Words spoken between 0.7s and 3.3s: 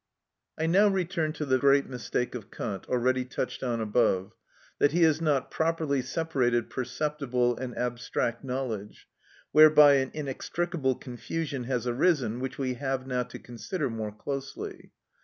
return to the great mistake of Kant, already